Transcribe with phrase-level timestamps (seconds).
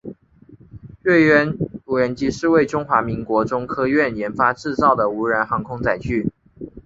[1.03, 1.55] 锐鸢
[1.85, 6.31] 无人机是为中华民国中科院研发制造的无人航空载具。